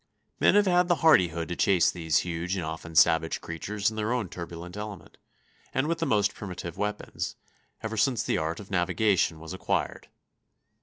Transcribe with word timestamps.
Men 0.39 0.55
have 0.55 0.65
had 0.65 0.87
the 0.87 0.95
hardihood 1.05 1.47
to 1.49 1.55
chase 1.55 1.91
these 1.91 2.17
huge 2.25 2.55
and 2.55 2.65
often 2.65 2.95
savage 2.95 3.39
creatures 3.39 3.91
in 3.91 3.97
their 3.97 4.11
own 4.11 4.29
turbulent 4.29 4.75
element, 4.75 5.19
and 5.75 5.85
with 5.85 5.99
the 5.99 6.07
most 6.07 6.33
primitive 6.33 6.75
weapons, 6.75 7.35
ever 7.83 7.97
since 7.97 8.23
the 8.23 8.39
art 8.39 8.59
of 8.59 8.71
navigation 8.71 9.39
was 9.39 9.53
acquired. 9.53 10.07